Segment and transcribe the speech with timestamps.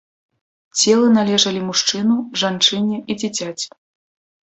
[0.83, 3.67] Целы належалі мужчыну, жанчыне і дзіцяці.